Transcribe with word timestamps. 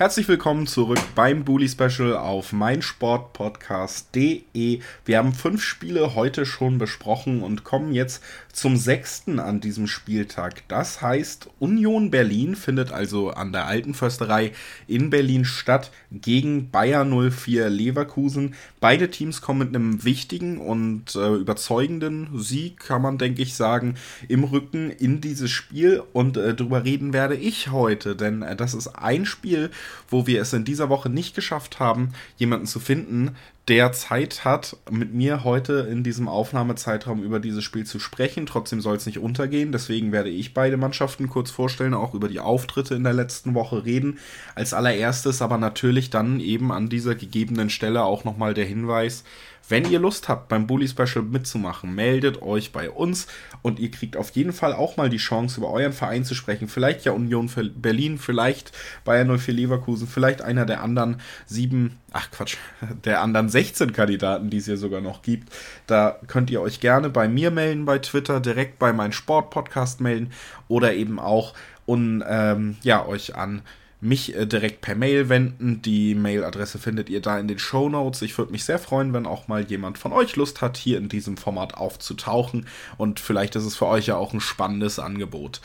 Herzlich 0.00 0.28
willkommen 0.28 0.66
zurück 0.66 0.98
beim 1.14 1.44
Bully 1.44 1.68
Special 1.68 2.16
auf 2.16 2.54
meinsportpodcast.de. 2.54 4.80
Wir 5.04 5.18
haben 5.18 5.34
fünf 5.34 5.62
Spiele 5.62 6.14
heute 6.14 6.46
schon 6.46 6.78
besprochen 6.78 7.42
und 7.42 7.64
kommen 7.64 7.92
jetzt 7.92 8.22
zum 8.50 8.78
sechsten 8.78 9.38
an 9.38 9.60
diesem 9.60 9.86
Spieltag. 9.86 10.66
Das 10.68 11.02
heißt, 11.02 11.50
Union 11.58 12.10
Berlin 12.10 12.56
findet 12.56 12.92
also 12.92 13.28
an 13.28 13.52
der 13.52 13.66
Alten 13.66 13.92
Försterei 13.92 14.52
in 14.86 15.10
Berlin 15.10 15.44
statt 15.44 15.90
gegen 16.10 16.70
Bayer 16.70 17.04
04 17.04 17.68
Leverkusen. 17.68 18.54
Beide 18.80 19.10
Teams 19.10 19.42
kommen 19.42 19.58
mit 19.58 19.76
einem 19.76 20.02
wichtigen 20.02 20.56
und 20.56 21.14
äh, 21.14 21.34
überzeugenden 21.34 22.40
Sieg, 22.40 22.80
kann 22.80 23.02
man 23.02 23.18
denke 23.18 23.42
ich 23.42 23.54
sagen, 23.54 23.96
im 24.28 24.44
Rücken 24.44 24.90
in 24.90 25.20
dieses 25.20 25.50
Spiel 25.50 26.02
und 26.14 26.38
äh, 26.38 26.54
darüber 26.54 26.84
reden 26.84 27.12
werde 27.12 27.34
ich 27.34 27.70
heute, 27.70 28.16
denn 28.16 28.40
äh, 28.40 28.56
das 28.56 28.72
ist 28.72 28.88
ein 28.88 29.26
Spiel, 29.26 29.70
wo 30.08 30.26
wir 30.26 30.40
es 30.40 30.52
in 30.52 30.64
dieser 30.64 30.88
Woche 30.88 31.08
nicht 31.08 31.34
geschafft 31.34 31.80
haben, 31.80 32.12
jemanden 32.36 32.66
zu 32.66 32.80
finden, 32.80 33.36
der 33.70 33.92
Zeit 33.92 34.44
hat, 34.44 34.76
mit 34.90 35.14
mir 35.14 35.44
heute 35.44 35.86
in 35.90 36.02
diesem 36.02 36.26
Aufnahmezeitraum 36.26 37.22
über 37.22 37.38
dieses 37.38 37.62
Spiel 37.62 37.86
zu 37.86 38.00
sprechen. 38.00 38.44
Trotzdem 38.44 38.80
soll 38.80 38.96
es 38.96 39.06
nicht 39.06 39.18
untergehen. 39.18 39.70
Deswegen 39.70 40.10
werde 40.10 40.28
ich 40.28 40.54
beide 40.54 40.76
Mannschaften 40.76 41.28
kurz 41.28 41.52
vorstellen, 41.52 41.94
auch 41.94 42.12
über 42.12 42.28
die 42.28 42.40
Auftritte 42.40 42.96
in 42.96 43.04
der 43.04 43.12
letzten 43.12 43.54
Woche 43.54 43.84
reden. 43.84 44.18
Als 44.56 44.74
allererstes 44.74 45.40
aber 45.40 45.56
natürlich 45.56 46.10
dann 46.10 46.40
eben 46.40 46.72
an 46.72 46.88
dieser 46.88 47.14
gegebenen 47.14 47.70
Stelle 47.70 48.02
auch 48.02 48.24
nochmal 48.24 48.54
der 48.54 48.64
Hinweis, 48.64 49.22
wenn 49.70 49.90
ihr 49.90 49.98
Lust 50.00 50.28
habt, 50.28 50.48
beim 50.48 50.66
Bully 50.66 50.88
Special 50.88 51.24
mitzumachen, 51.24 51.94
meldet 51.94 52.42
euch 52.42 52.72
bei 52.72 52.90
uns 52.90 53.26
und 53.62 53.78
ihr 53.78 53.90
kriegt 53.90 54.16
auf 54.16 54.30
jeden 54.30 54.52
Fall 54.52 54.72
auch 54.72 54.96
mal 54.96 55.08
die 55.08 55.16
Chance, 55.16 55.58
über 55.58 55.70
euren 55.70 55.92
Verein 55.92 56.24
zu 56.24 56.34
sprechen. 56.34 56.68
Vielleicht 56.68 57.04
ja 57.04 57.12
Union 57.12 57.50
Berlin, 57.76 58.18
vielleicht 58.18 58.72
Bayern 59.04 59.38
04 59.38 59.54
Leverkusen, 59.54 60.06
vielleicht 60.06 60.42
einer 60.42 60.66
der 60.66 60.82
anderen 60.82 61.20
sieben, 61.46 61.98
ach 62.12 62.30
Quatsch, 62.30 62.56
der 63.04 63.20
anderen 63.22 63.48
16 63.48 63.92
Kandidaten, 63.92 64.50
die 64.50 64.58
es 64.58 64.66
hier 64.66 64.76
sogar 64.76 65.00
noch 65.00 65.22
gibt. 65.22 65.52
Da 65.86 66.18
könnt 66.26 66.50
ihr 66.50 66.60
euch 66.60 66.80
gerne 66.80 67.08
bei 67.08 67.28
mir 67.28 67.50
melden 67.50 67.84
bei 67.84 67.98
Twitter, 67.98 68.40
direkt 68.40 68.78
bei 68.78 68.92
meinem 68.92 69.12
Sportpodcast 69.12 70.00
melden 70.00 70.32
oder 70.68 70.94
eben 70.94 71.18
auch 71.18 71.54
und 71.86 72.22
ähm, 72.26 72.76
ja, 72.82 73.04
euch 73.04 73.34
an 73.34 73.62
mich 74.00 74.34
äh, 74.34 74.46
direkt 74.46 74.80
per 74.80 74.94
Mail 74.94 75.28
wenden. 75.28 75.82
Die 75.82 76.14
Mailadresse 76.14 76.78
findet 76.78 77.10
ihr 77.10 77.20
da 77.20 77.38
in 77.38 77.48
den 77.48 77.58
Show 77.58 77.88
Notes. 77.88 78.22
Ich 78.22 78.36
würde 78.38 78.52
mich 78.52 78.64
sehr 78.64 78.78
freuen, 78.78 79.12
wenn 79.12 79.26
auch 79.26 79.48
mal 79.48 79.62
jemand 79.62 79.98
von 79.98 80.12
euch 80.12 80.36
Lust 80.36 80.62
hat, 80.62 80.76
hier 80.76 80.98
in 80.98 81.08
diesem 81.08 81.36
Format 81.36 81.74
aufzutauchen. 81.74 82.66
Und 82.96 83.20
vielleicht 83.20 83.56
ist 83.56 83.64
es 83.64 83.76
für 83.76 83.86
euch 83.86 84.06
ja 84.06 84.16
auch 84.16 84.32
ein 84.32 84.40
spannendes 84.40 84.98
Angebot. 84.98 85.60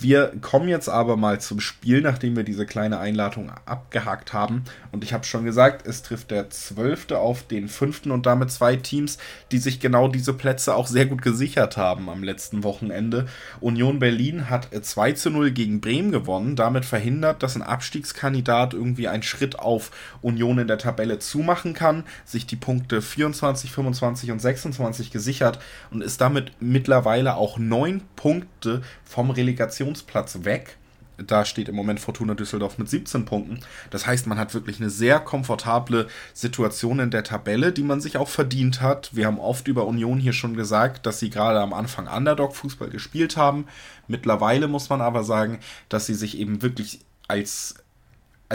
Wir 0.00 0.32
kommen 0.40 0.68
jetzt 0.68 0.88
aber 0.88 1.16
mal 1.16 1.40
zum 1.40 1.60
Spiel, 1.60 2.02
nachdem 2.02 2.36
wir 2.36 2.42
diese 2.42 2.66
kleine 2.66 2.98
Einladung 2.98 3.50
abgehakt 3.64 4.32
haben. 4.32 4.64
Und 4.90 5.04
ich 5.04 5.12
habe 5.12 5.24
schon 5.24 5.44
gesagt, 5.44 5.86
es 5.86 6.02
trifft 6.02 6.32
der 6.32 6.50
Zwölfte 6.50 7.18
auf 7.20 7.46
den 7.46 7.68
Fünften 7.68 8.10
und 8.10 8.26
damit 8.26 8.50
zwei 8.50 8.74
Teams, 8.76 9.18
die 9.52 9.58
sich 9.58 9.78
genau 9.78 10.08
diese 10.08 10.34
Plätze 10.34 10.74
auch 10.74 10.88
sehr 10.88 11.06
gut 11.06 11.22
gesichert 11.22 11.76
haben 11.76 12.10
am 12.10 12.24
letzten 12.24 12.64
Wochenende. 12.64 13.26
Union 13.60 14.00
Berlin 14.00 14.50
hat 14.50 14.68
2 14.78 15.12
zu 15.12 15.30
0 15.30 15.52
gegen 15.52 15.80
Bremen 15.80 16.10
gewonnen, 16.10 16.56
damit 16.56 16.84
verhindert, 16.84 17.42
dass 17.42 17.54
ein 17.54 17.62
Abstiegskandidat 17.62 18.74
irgendwie 18.74 19.08
einen 19.08 19.22
Schritt 19.22 19.58
auf 19.58 19.90
Union 20.22 20.58
in 20.58 20.68
der 20.68 20.78
Tabelle 20.78 21.20
zumachen 21.20 21.72
kann, 21.72 22.02
sich 22.24 22.46
die 22.46 22.56
Punkte 22.56 23.00
24, 23.00 23.70
25 23.70 24.32
und 24.32 24.40
26 24.40 25.12
gesichert 25.12 25.60
und 25.92 26.02
ist 26.02 26.20
damit 26.20 26.52
mittlerweile 26.60 27.36
auch 27.36 27.58
neun 27.58 28.02
Punkte 28.16 28.82
vom 29.04 29.30
Relegation 29.30 29.83
Relegationsplatz 29.84 30.44
weg. 30.44 30.78
Da 31.16 31.44
steht 31.44 31.68
im 31.68 31.76
Moment 31.76 32.00
Fortuna 32.00 32.34
Düsseldorf 32.34 32.76
mit 32.76 32.88
17 32.88 33.24
Punkten. 33.24 33.60
Das 33.90 34.04
heißt, 34.04 34.26
man 34.26 34.36
hat 34.36 34.52
wirklich 34.52 34.80
eine 34.80 34.90
sehr 34.90 35.20
komfortable 35.20 36.08
Situation 36.32 36.98
in 36.98 37.12
der 37.12 37.22
Tabelle, 37.22 37.70
die 37.72 37.84
man 37.84 38.00
sich 38.00 38.16
auch 38.16 38.28
verdient 38.28 38.80
hat. 38.80 39.14
Wir 39.14 39.26
haben 39.26 39.38
oft 39.38 39.68
über 39.68 39.86
Union 39.86 40.18
hier 40.18 40.32
schon 40.32 40.56
gesagt, 40.56 41.06
dass 41.06 41.20
sie 41.20 41.30
gerade 41.30 41.60
am 41.60 41.72
Anfang 41.72 42.08
Underdog-Fußball 42.08 42.90
gespielt 42.90 43.36
haben. 43.36 43.66
Mittlerweile 44.08 44.66
muss 44.66 44.88
man 44.88 45.00
aber 45.00 45.22
sagen, 45.22 45.60
dass 45.88 46.06
sie 46.06 46.14
sich 46.14 46.36
eben 46.36 46.62
wirklich 46.62 46.98
als 47.28 47.76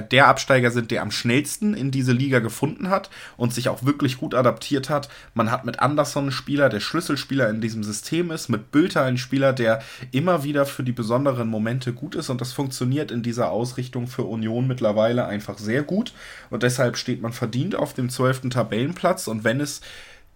der 0.02 0.28
Absteiger 0.28 0.72
sind, 0.72 0.92
der 0.92 1.02
am 1.02 1.12
schnellsten 1.12 1.74
in 1.74 1.92
diese 1.92 2.12
Liga 2.12 2.40
gefunden 2.40 2.90
hat 2.90 3.10
und 3.38 3.54
sich 3.54 3.70
auch 3.70 3.84
wirklich 3.84 4.18
gut 4.18 4.36
adaptiert 4.36 4.90
hat. 4.90 5.10
Man 5.34 5.52
hat 5.52 5.66
mit 5.66 5.80
Anderson 5.80 6.26
einen 6.26 6.32
Spieler, 6.32 6.70
der 6.70 6.80
Schlüsselspieler 6.80 7.50
in 7.50 7.62
diesem 7.62 7.84
System 7.84 8.32
ist, 8.32 8.50
mit 8.50 8.72
Bülter 8.72 9.04
einen 9.04 9.18
Spieler, 9.18 9.54
der 9.54 9.82
immer 10.12 10.44
wieder 10.44 10.66
für 10.66 10.84
die 10.84 10.92
besonderen 10.92 11.48
Momente 11.48 11.94
gut 11.94 12.16
ist 12.16 12.30
und 12.30 12.42
das 12.42 12.54
funktioniert 12.54 13.12
in 13.12 13.24
dieser 13.24 13.52
Ausrichtung 13.52 14.08
für 14.08 14.24
Union 14.24 14.68
mittlerweile 14.68 15.26
einfach 15.26 15.58
sehr 15.58 15.84
gut 15.84 16.14
und 16.50 16.64
deshalb 16.64 16.98
steht 16.98 17.22
man 17.22 17.34
verdient 17.34 17.76
auf 17.76 17.94
dem 17.94 18.09
12. 18.09 18.50
Tabellenplatz 18.50 19.28
und 19.28 19.44
wenn 19.44 19.59
es 19.62 19.82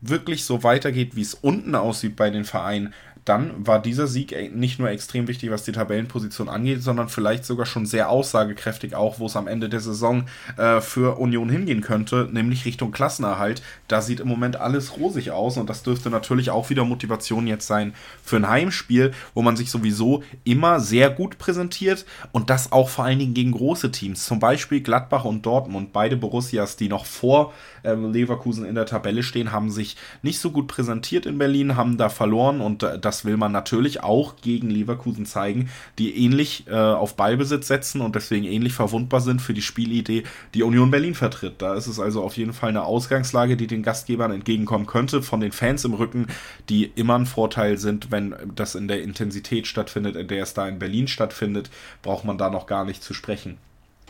wirklich 0.02 0.44
so 0.44 0.64
weitergeht, 0.64 1.16
wie 1.16 1.22
es 1.22 1.34
unten 1.34 1.76
aussieht 1.76 2.16
bei 2.16 2.30
den 2.30 2.44
Vereinen, 2.44 2.94
dann 3.26 3.66
war 3.66 3.82
dieser 3.82 4.08
Sieg 4.08 4.36
nicht 4.54 4.80
nur 4.80 4.90
extrem 4.90 5.28
wichtig, 5.28 5.50
was 5.50 5.64
die 5.64 5.72
Tabellenposition 5.72 6.50
angeht, 6.50 6.84
sondern 6.84 7.08
vielleicht 7.08 7.46
sogar 7.46 7.66
schon 7.66 7.86
sehr 7.86 8.10
aussagekräftig 8.10 8.96
auch, 8.96 9.20
wo 9.20 9.28
es 9.28 9.36
am 9.36 9.48
Ende 9.48 9.70
der 9.70 9.80
Saison 9.80 10.26
äh, 10.58 10.82
für 10.82 11.18
Union 11.18 11.50
hingehen 11.50 11.82
könnte, 11.82 12.28
nämlich 12.32 12.66
Richtung 12.66 12.92
Klassenerhalt. 12.92 13.62
Da 13.88 14.02
sieht 14.02 14.20
im 14.20 14.28
Moment 14.28 14.58
alles 14.58 14.98
rosig 14.98 15.32
aus 15.32 15.58
und 15.58 15.70
das 15.70 15.84
dürfte 15.84 16.10
natürlich 16.10 16.50
auch 16.50 16.70
wieder 16.70 16.84
Motivation 16.84 17.48
jetzt 17.48 17.68
sein 17.68 17.94
für 18.24 18.38
ein 18.38 18.50
Heimspiel, 18.50 19.14
wo 19.34 19.42
man 19.42 19.56
sich 19.56 19.72
sowieso 19.72 20.24
immer 20.44 20.80
sehr 20.80 21.10
gut 21.10 21.38
präsentiert 21.38 22.06
und 22.32 22.50
das 22.50 22.72
auch 22.72 22.90
vor 22.90 23.06
allen 23.06 23.20
Dingen 23.20 23.34
gegen 23.34 23.52
große 23.52 23.92
Teams, 23.92 24.26
zum 24.26 24.40
Beispiel 24.40 24.82
Gladbach 24.82 25.24
und 25.24 25.46
Dortmund, 25.46 25.94
beide 25.94 26.18
Borussias, 26.18 26.76
die 26.76 26.90
noch 26.90 27.06
vor 27.06 27.54
äh, 27.84 27.94
Leverkusen 27.94 28.66
in 28.66 28.76
der 28.76 28.86
Tabelle 28.86 29.24
stehen, 29.24 29.52
haben 29.52 29.70
sich 29.70 29.96
nicht 30.22 30.40
so 30.40 30.52
gut 30.52 30.68
präsentiert 30.68 31.26
in 31.26 31.38
Berlin, 31.38 31.78
haben 31.78 31.98
da 31.98 32.10
verloren 32.10 32.60
und 32.60 32.84
äh, 32.84 33.00
das 33.00 33.13
das 33.14 33.26
will 33.26 33.38
man 33.38 33.52
natürlich 33.52 34.02
auch 34.02 34.38
gegen 34.42 34.72
Leverkusen 34.72 35.28
zeigen, 35.28 35.70
die 36.00 36.18
ähnlich 36.18 36.66
äh, 36.68 36.74
auf 36.74 37.16
Ballbesitz 37.16 37.68
setzen 37.68 38.02
und 38.02 38.16
deswegen 38.16 38.46
ähnlich 38.46 38.74
verwundbar 38.74 39.22
sind 39.22 39.40
für 39.40 39.54
die 39.54 39.62
Spielidee, 39.62 40.24
die 40.56 40.64
Union 40.64 40.90
Berlin 40.90 41.14
vertritt. 41.14 41.62
Da 41.62 41.76
ist 41.76 41.86
es 41.86 42.00
also 42.00 42.24
auf 42.24 42.38
jeden 42.38 42.54
Fall 42.54 42.70
eine 42.70 42.84
Ausgangslage, 42.84 43.56
die 43.56 43.68
den 43.68 43.84
Gastgebern 43.84 44.32
entgegenkommen 44.32 44.88
könnte, 44.88 45.22
von 45.22 45.42
den 45.42 45.52
Fans 45.52 45.86
im 45.86 45.94
Rücken, 45.94 46.26
die 46.70 46.86
immer 46.96 47.20
ein 47.20 47.28
Vorteil 47.28 47.78
sind, 47.78 48.10
wenn 48.10 48.36
das 48.56 48.74
in 48.74 48.88
der 48.88 49.04
Intensität 49.04 49.68
stattfindet, 49.68 50.16
in 50.16 50.28
der 50.28 50.42
es 50.42 50.56
da 50.56 50.68
in 50.68 50.80
Berlin 50.80 51.08
stattfindet, 51.08 51.70
braucht 52.02 52.26
man 52.26 52.40
da 52.40 52.50
noch 52.50 52.66
gar 52.66 52.84
nicht 52.84 53.04
zu 53.04 53.14
sprechen. 53.14 53.60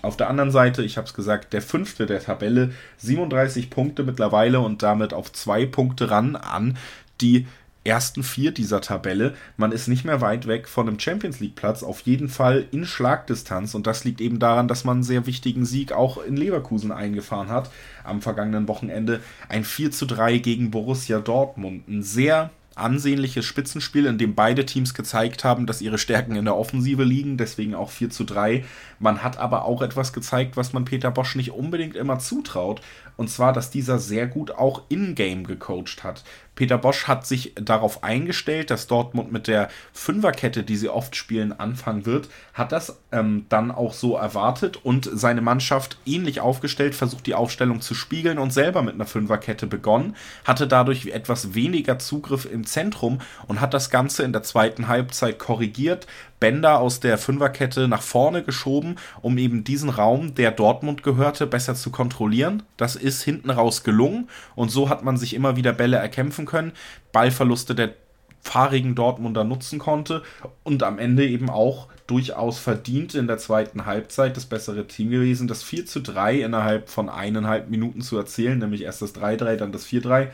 Auf 0.01 0.15
der 0.15 0.29
anderen 0.29 0.51
Seite, 0.51 0.81
ich 0.81 0.95
habe 0.95 1.07
es 1.07 1.13
gesagt, 1.13 1.51
der 1.51 1.61
fünfte 1.61 2.05
der 2.05 2.21
Tabelle, 2.21 2.71
37 2.99 3.69
Punkte 3.69 4.03
mittlerweile 4.03 4.61
und 4.61 4.81
damit 4.81 5.13
auf 5.13 5.33
zwei 5.33 5.65
Punkte 5.65 6.09
ran 6.09 6.37
an 6.37 6.77
die 7.21 7.47
ersten 7.83 8.23
vier 8.23 8.51
dieser 8.51 8.81
Tabelle. 8.81 9.35
Man 9.57 9.71
ist 9.71 9.87
nicht 9.87 10.05
mehr 10.05 10.21
weit 10.21 10.47
weg 10.47 10.67
von 10.67 10.87
einem 10.87 10.99
Champions 10.99 11.39
League 11.39 11.55
Platz, 11.55 11.83
auf 11.83 12.01
jeden 12.01 12.29
Fall 12.29 12.65
in 12.71 12.85
Schlagdistanz 12.85 13.75
und 13.75 13.87
das 13.87 14.03
liegt 14.03 14.21
eben 14.21 14.39
daran, 14.39 14.67
dass 14.67 14.83
man 14.83 14.97
einen 14.97 15.03
sehr 15.03 15.25
wichtigen 15.25 15.65
Sieg 15.65 15.91
auch 15.91 16.23
in 16.23 16.37
Leverkusen 16.37 16.91
eingefahren 16.91 17.49
hat 17.49 17.69
am 18.03 18.21
vergangenen 18.21 18.67
Wochenende. 18.67 19.21
Ein 19.49 19.63
4 19.63 19.91
zu 19.91 20.05
3 20.05 20.37
gegen 20.37 20.71
Borussia 20.71 21.19
Dortmund. 21.19 21.87
Ein 21.87 22.03
sehr 22.03 22.51
ansehnliches 22.75 23.45
Spitzenspiel, 23.45 24.05
in 24.05 24.17
dem 24.17 24.35
beide 24.35 24.65
Teams 24.65 24.93
gezeigt 24.93 25.43
haben, 25.43 25.65
dass 25.65 25.81
ihre 25.81 25.97
Stärken 25.97 26.35
in 26.35 26.45
der 26.45 26.55
Offensive 26.55 27.03
liegen, 27.03 27.37
deswegen 27.37 27.75
auch 27.75 27.91
4 27.91 28.09
zu 28.09 28.23
3. 28.23 28.65
Man 28.99 29.23
hat 29.23 29.37
aber 29.37 29.65
auch 29.65 29.81
etwas 29.81 30.13
gezeigt, 30.13 30.57
was 30.57 30.73
man 30.73 30.85
Peter 30.85 31.11
Bosch 31.11 31.35
nicht 31.35 31.51
unbedingt 31.51 31.95
immer 31.95 32.19
zutraut, 32.19 32.81
und 33.15 33.29
zwar, 33.29 33.53
dass 33.53 33.69
dieser 33.69 33.99
sehr 33.99 34.25
gut 34.25 34.51
auch 34.51 34.83
in-game 34.89 35.43
gecoacht 35.43 36.03
hat. 36.03 36.23
Peter 36.55 36.77
Bosch 36.77 37.05
hat 37.07 37.25
sich 37.25 37.53
darauf 37.55 38.03
eingestellt, 38.03 38.69
dass 38.69 38.87
Dortmund 38.87 39.31
mit 39.31 39.47
der 39.47 39.69
Fünferkette, 39.91 40.63
die 40.63 40.75
sie 40.75 40.89
oft 40.89 41.15
spielen, 41.15 41.51
anfangen 41.51 42.05
wird, 42.05 42.29
hat 42.53 42.71
das 42.71 42.99
ähm, 43.11 43.45
dann 43.49 43.71
auch 43.71 43.93
so 43.93 44.15
erwartet 44.15 44.77
und 44.83 45.09
seine 45.11 45.41
Mannschaft 45.41 45.97
ähnlich 46.05 46.41
aufgestellt, 46.41 46.93
versucht 46.93 47.25
die 47.25 47.33
Aufstellung 47.33 47.81
zu 47.81 47.95
spiegeln 47.95 48.37
und 48.37 48.53
selber 48.53 48.83
mit 48.83 48.93
einer 48.93 49.05
Fünferkette 49.05 49.65
begonnen, 49.65 50.15
hatte 50.45 50.67
dadurch 50.67 51.07
etwas 51.07 51.55
weniger 51.55 51.97
Zugriff 51.97 52.45
im 52.45 52.65
Zentrum 52.65 53.19
und 53.47 53.59
hat 53.59 53.73
das 53.73 53.89
Ganze 53.89 54.23
in 54.23 54.33
der 54.33 54.43
zweiten 54.43 54.87
Halbzeit 54.87 55.39
korrigiert, 55.39 56.05
Bänder 56.43 56.81
aus 56.81 56.99
der 56.99 57.17
Fünferkette 57.17 57.87
nach 57.87 58.01
vorne 58.01 58.43
geschoben, 58.43 58.97
um 59.21 59.37
eben 59.37 59.63
diesen 59.63 59.89
Raum, 59.89 60.35
der 60.35 60.51
Dortmund 60.51 61.01
gehörte, 61.01 61.47
besser 61.47 61.73
zu 61.73 61.89
kontrollieren. 61.89 62.63
Das 62.75 62.97
ist 62.97 63.23
hinten 63.23 63.49
raus 63.49 63.85
gelungen 63.85 64.27
und 64.53 64.67
so 64.67 64.89
hat 64.89 65.05
man 65.05 65.15
sich 65.15 65.35
immer 65.35 65.55
wieder 65.55 65.71
Bälle 65.71 65.95
erkämpfen 65.95 66.45
können, 66.45 66.73
Ballverluste 67.13 67.75
der 67.75 67.93
fahrigen 68.41 68.93
Dortmunder 68.93 69.45
nutzen 69.45 69.79
konnte 69.79 70.21
und 70.63 70.83
am 70.83 70.99
Ende 70.99 71.25
eben 71.25 71.49
auch 71.49 71.87
durchaus 72.07 72.59
verdient 72.59 73.15
in 73.15 73.27
der 73.27 73.37
zweiten 73.37 73.85
Halbzeit 73.85 74.35
das 74.35 74.45
bessere 74.45 74.85
Team 74.85 75.11
gewesen. 75.11 75.47
Das 75.47 75.63
4 75.63 75.85
zu 75.85 76.01
3 76.01 76.41
innerhalb 76.41 76.89
von 76.89 77.07
eineinhalb 77.07 77.69
Minuten 77.69 78.01
zu 78.01 78.17
erzählen, 78.17 78.59
nämlich 78.59 78.81
erst 78.81 79.01
das 79.01 79.15
3-3, 79.15 79.55
dann 79.55 79.71
das 79.71 79.87
4-3 79.87 80.23
Ähm, 80.23 80.29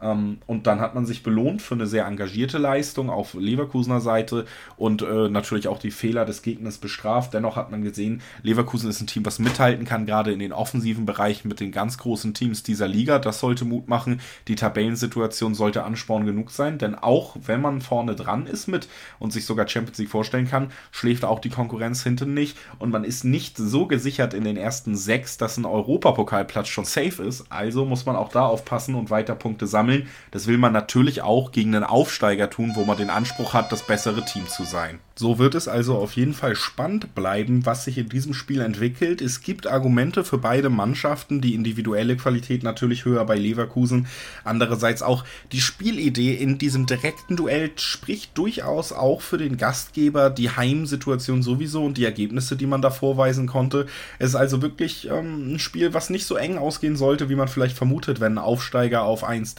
und 0.00 0.66
dann 0.66 0.80
hat 0.80 0.94
man 0.94 1.04
sich 1.04 1.22
belohnt 1.22 1.60
für 1.60 1.74
eine 1.74 1.86
sehr 1.86 2.06
engagierte 2.06 2.56
Leistung 2.56 3.10
auf 3.10 3.34
Leverkusener 3.34 4.00
Seite 4.00 4.46
und 4.78 5.02
äh, 5.02 5.28
natürlich 5.28 5.68
auch 5.68 5.78
die 5.78 5.90
Fehler 5.90 6.24
des 6.24 6.40
Gegners 6.40 6.78
bestraft. 6.78 7.34
Dennoch 7.34 7.56
hat 7.56 7.70
man 7.70 7.82
gesehen, 7.82 8.22
Leverkusen 8.42 8.88
ist 8.88 9.02
ein 9.02 9.06
Team, 9.06 9.26
was 9.26 9.38
mithalten 9.38 9.84
kann, 9.84 10.06
gerade 10.06 10.32
in 10.32 10.38
den 10.38 10.54
offensiven 10.54 11.04
Bereichen 11.04 11.48
mit 11.48 11.60
den 11.60 11.70
ganz 11.70 11.98
großen 11.98 12.32
Teams 12.32 12.62
dieser 12.62 12.88
Liga. 12.88 13.18
Das 13.18 13.40
sollte 13.40 13.66
Mut 13.66 13.88
machen. 13.88 14.22
Die 14.48 14.54
Tabellensituation 14.54 15.54
sollte 15.54 15.84
Ansporn 15.84 16.24
genug 16.24 16.50
sein, 16.50 16.78
denn 16.78 16.94
auch 16.94 17.36
wenn 17.44 17.60
man 17.60 17.82
vorne 17.82 18.14
dran 18.14 18.46
ist 18.46 18.68
mit 18.68 18.88
und 19.18 19.34
sich 19.34 19.44
sogar 19.44 19.68
Champions 19.68 19.98
League 19.98 20.08
vorstellen 20.08 20.48
kann, 20.48 20.72
schläft 20.92 21.26
auch 21.26 21.40
die 21.40 21.50
Konkurrenz 21.50 22.02
hinten 22.02 22.32
nicht 22.32 22.56
und 22.78 22.90
man 22.90 23.04
ist 23.04 23.24
nicht 23.24 23.58
so 23.58 23.86
gesichert 23.86 24.32
in 24.32 24.44
den 24.44 24.56
ersten 24.56 24.96
sechs, 24.96 25.36
dass 25.36 25.58
ein 25.58 25.66
Europapokalplatz 25.66 26.68
schon 26.68 26.86
safe 26.86 27.22
ist. 27.22 27.44
Also 27.50 27.84
muss 27.84 28.06
man 28.06 28.16
auch 28.16 28.30
da 28.30 28.46
aufpassen 28.46 28.94
und 28.94 29.10
weiter 29.10 29.34
Punkte 29.34 29.66
sammeln. 29.66 29.89
Das 30.30 30.46
will 30.46 30.58
man 30.58 30.72
natürlich 30.72 31.22
auch 31.22 31.52
gegen 31.52 31.74
einen 31.74 31.84
Aufsteiger 31.84 32.50
tun, 32.50 32.72
wo 32.74 32.84
man 32.84 32.96
den 32.96 33.10
Anspruch 33.10 33.54
hat, 33.54 33.72
das 33.72 33.86
bessere 33.86 34.24
Team 34.24 34.48
zu 34.48 34.64
sein. 34.64 34.98
So 35.20 35.38
wird 35.38 35.54
es 35.54 35.68
also 35.68 35.96
auf 35.96 36.14
jeden 36.14 36.32
Fall 36.32 36.56
spannend 36.56 37.14
bleiben, 37.14 37.66
was 37.66 37.84
sich 37.84 37.98
in 37.98 38.08
diesem 38.08 38.32
Spiel 38.32 38.62
entwickelt. 38.62 39.20
Es 39.20 39.42
gibt 39.42 39.66
Argumente 39.66 40.24
für 40.24 40.38
beide 40.38 40.70
Mannschaften, 40.70 41.42
die 41.42 41.54
individuelle 41.54 42.16
Qualität 42.16 42.62
natürlich 42.62 43.04
höher 43.04 43.26
bei 43.26 43.36
Leverkusen. 43.36 44.06
Andererseits 44.44 45.02
auch 45.02 45.24
die 45.52 45.60
Spielidee 45.60 46.32
in 46.32 46.56
diesem 46.56 46.86
direkten 46.86 47.36
Duell 47.36 47.70
spricht 47.76 48.38
durchaus 48.38 48.92
auch 48.92 49.20
für 49.20 49.36
den 49.36 49.58
Gastgeber, 49.58 50.30
die 50.30 50.48
Heimsituation 50.48 51.42
sowieso 51.42 51.84
und 51.84 51.98
die 51.98 52.06
Ergebnisse, 52.06 52.56
die 52.56 52.66
man 52.66 52.80
da 52.80 52.90
vorweisen 52.90 53.46
konnte. 53.46 53.86
Es 54.18 54.30
ist 54.30 54.36
also 54.36 54.62
wirklich 54.62 55.10
ähm, 55.10 55.54
ein 55.54 55.58
Spiel, 55.58 55.92
was 55.92 56.08
nicht 56.08 56.24
so 56.24 56.36
eng 56.36 56.56
ausgehen 56.56 56.96
sollte, 56.96 57.28
wie 57.28 57.36
man 57.36 57.48
vielleicht 57.48 57.76
vermutet, 57.76 58.20
wenn 58.20 58.36
ein 58.36 58.38
Aufsteiger 58.38 59.02
auf 59.02 59.22
eins 59.22 59.54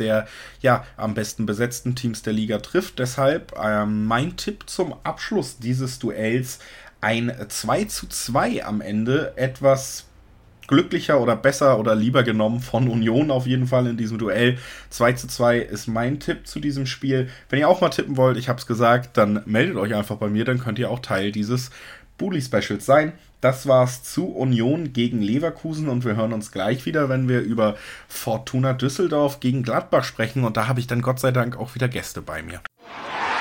ja 0.62 0.86
am 0.98 1.14
besten 1.14 1.46
besetzten 1.46 1.96
Teams 1.96 2.22
der 2.22 2.34
Liga 2.34 2.60
trifft. 2.60 3.00
Deshalb 3.00 3.54
ähm, 3.62 4.06
mein 4.06 4.38
Tipp 4.38 4.64
zum 4.68 4.96
Abschluss 5.04 5.60
dieses 5.60 6.00
Duells 6.00 6.60
ein 7.02 7.34
2 7.48 7.86
zu 7.86 8.08
2 8.08 8.66
am 8.66 8.82
Ende. 8.82 9.34
Etwas 9.36 10.06
glücklicher 10.68 11.20
oder 11.20 11.36
besser 11.36 11.80
oder 11.80 11.96
lieber 11.96 12.24
genommen 12.24 12.62
von 12.62 12.88
Union 12.88 13.30
auf 13.30 13.46
jeden 13.46 13.68
Fall 13.68 13.88
in 13.88 13.98
diesem 13.98 14.18
Duell. 14.18 14.58
2 14.90 15.14
zu 15.14 15.28
2 15.28 15.60
ist 15.60 15.88
mein 15.88 16.20
Tipp 16.20 16.48
zu 16.48 16.60
diesem 16.60 16.86
Spiel. 16.86 17.30
Wenn 17.50 17.60
ihr 17.60 17.68
auch 17.68 17.82
mal 17.82 17.90
tippen 17.90 18.16
wollt, 18.16 18.38
ich 18.38 18.48
habe 18.48 18.60
es 18.60 18.68
gesagt, 18.68 19.18
dann 19.18 19.42
meldet 19.46 19.76
euch 19.76 19.94
einfach 19.94 20.16
bei 20.16 20.30
mir, 20.30 20.46
dann 20.46 20.60
könnt 20.60 20.80
ihr 20.80 20.90
auch 20.90 21.00
Teil 21.00 21.32
dieses 21.32 21.72
Bully 22.18 22.42
Specials 22.42 22.86
sein. 22.86 23.14
Das 23.42 23.68
war's 23.68 24.04
zu 24.04 24.28
Union 24.28 24.94
gegen 24.94 25.20
Leverkusen 25.20 25.90
und 25.90 26.06
wir 26.06 26.16
hören 26.16 26.32
uns 26.32 26.52
gleich 26.52 26.86
wieder, 26.86 27.10
wenn 27.10 27.28
wir 27.28 27.42
über 27.42 27.76
Fortuna 28.08 28.74
Düsseldorf 28.74 29.40
gegen 29.40 29.64
Gladbach 29.64 30.04
sprechen 30.04 30.44
und 30.44 30.58
da 30.58 30.68
habe 30.68 30.80
ich 30.80 30.86
dann 30.86 31.02
Gott 31.02 31.20
sei 31.20 31.32
Dank 31.32 31.58
auch 31.58 31.74
wieder 31.74 31.88
Gäste 31.88 32.22
bei 32.22 32.44
mir. 32.44 32.62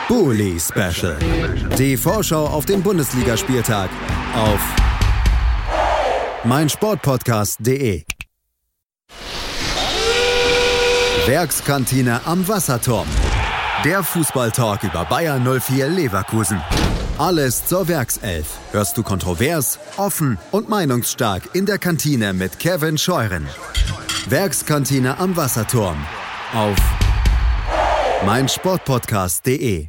Bully 0.08 0.58
Special. 0.58 1.18
Die 1.78 1.98
Vorschau 1.98 2.46
auf 2.46 2.64
den 2.64 2.82
Bundesligaspieltag 2.82 3.90
auf 4.34 4.60
meinsportpodcast.de. 6.44 8.04
Werkskantine 11.26 12.22
am 12.24 12.48
Wasserturm. 12.48 13.06
Der 13.84 14.02
Fußballtalk 14.02 14.82
über 14.82 15.04
Bayern 15.04 15.46
04 15.60 15.88
Leverkusen. 15.88 16.60
Alles 17.20 17.66
zur 17.66 17.86
Werkself. 17.86 18.46
Hörst 18.72 18.96
du 18.96 19.02
kontrovers, 19.02 19.78
offen 19.98 20.38
und 20.52 20.70
meinungsstark 20.70 21.54
in 21.54 21.66
der 21.66 21.76
Kantine 21.76 22.32
mit 22.32 22.58
Kevin 22.58 22.96
Scheuren. 22.96 23.46
Werkskantine 24.30 25.18
am 25.18 25.36
Wasserturm 25.36 25.98
auf 26.54 26.78
meinsportpodcast.de 28.24 29.88